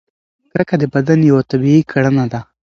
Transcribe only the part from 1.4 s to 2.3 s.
طبیعي کړنه